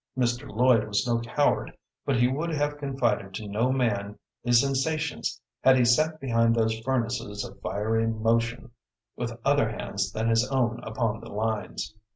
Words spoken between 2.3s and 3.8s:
have confided to no